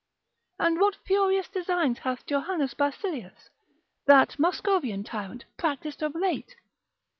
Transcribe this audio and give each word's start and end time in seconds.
And 0.57 0.79
what 0.79 0.95
furious 0.95 1.47
designs 1.47 1.99
hath 1.99 2.25
Jo. 2.25 2.43
Basilius, 2.75 3.51
that 4.07 4.39
Muscovian 4.39 5.03
tyrant, 5.05 5.45
practised 5.57 6.01
of 6.01 6.15
late? 6.15 6.55